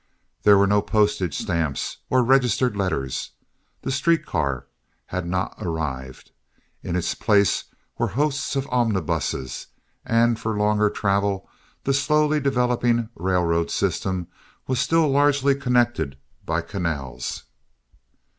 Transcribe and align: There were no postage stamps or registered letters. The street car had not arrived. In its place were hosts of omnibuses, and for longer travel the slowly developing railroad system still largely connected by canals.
There 0.41 0.57
were 0.57 0.65
no 0.65 0.81
postage 0.81 1.37
stamps 1.37 1.97
or 2.09 2.23
registered 2.23 2.75
letters. 2.75 3.33
The 3.83 3.91
street 3.91 4.25
car 4.25 4.65
had 5.05 5.27
not 5.27 5.53
arrived. 5.59 6.31
In 6.81 6.95
its 6.95 7.13
place 7.13 7.65
were 7.99 8.07
hosts 8.07 8.55
of 8.55 8.67
omnibuses, 8.71 9.67
and 10.03 10.39
for 10.39 10.57
longer 10.57 10.89
travel 10.89 11.47
the 11.83 11.93
slowly 11.93 12.39
developing 12.39 13.09
railroad 13.13 13.69
system 13.69 14.25
still 14.73 15.07
largely 15.07 15.53
connected 15.53 16.17
by 16.47 16.61
canals. 16.61 17.43